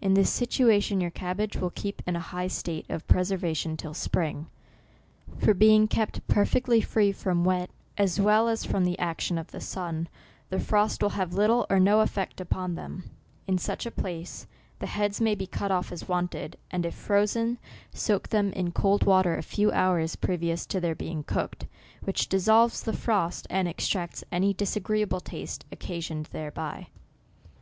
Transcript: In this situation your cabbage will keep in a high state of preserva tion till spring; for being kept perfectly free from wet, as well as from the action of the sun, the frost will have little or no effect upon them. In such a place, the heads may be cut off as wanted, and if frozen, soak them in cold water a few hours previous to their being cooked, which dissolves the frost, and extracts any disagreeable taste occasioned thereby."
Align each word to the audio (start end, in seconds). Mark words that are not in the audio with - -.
In 0.00 0.14
this 0.14 0.32
situation 0.32 1.02
your 1.02 1.10
cabbage 1.10 1.54
will 1.54 1.68
keep 1.68 2.00
in 2.06 2.16
a 2.16 2.28
high 2.32 2.46
state 2.46 2.86
of 2.88 3.06
preserva 3.06 3.54
tion 3.54 3.76
till 3.76 3.92
spring; 3.92 4.46
for 5.36 5.52
being 5.52 5.86
kept 5.86 6.26
perfectly 6.28 6.80
free 6.80 7.12
from 7.12 7.44
wet, 7.44 7.68
as 7.98 8.18
well 8.18 8.48
as 8.48 8.64
from 8.64 8.86
the 8.86 8.98
action 8.98 9.36
of 9.36 9.50
the 9.50 9.60
sun, 9.60 10.08
the 10.48 10.58
frost 10.58 11.02
will 11.02 11.10
have 11.10 11.34
little 11.34 11.66
or 11.68 11.78
no 11.78 12.00
effect 12.00 12.40
upon 12.40 12.74
them. 12.74 13.10
In 13.46 13.58
such 13.58 13.84
a 13.84 13.90
place, 13.90 14.46
the 14.78 14.86
heads 14.86 15.20
may 15.20 15.34
be 15.34 15.46
cut 15.46 15.70
off 15.70 15.92
as 15.92 16.08
wanted, 16.08 16.56
and 16.70 16.86
if 16.86 16.94
frozen, 16.94 17.58
soak 17.92 18.28
them 18.30 18.54
in 18.54 18.72
cold 18.72 19.04
water 19.04 19.36
a 19.36 19.42
few 19.42 19.70
hours 19.72 20.16
previous 20.16 20.64
to 20.64 20.80
their 20.80 20.94
being 20.94 21.22
cooked, 21.22 21.66
which 22.02 22.30
dissolves 22.30 22.82
the 22.82 22.94
frost, 22.94 23.46
and 23.50 23.68
extracts 23.68 24.24
any 24.32 24.54
disagreeable 24.54 25.20
taste 25.20 25.66
occasioned 25.70 26.30
thereby." 26.32 26.86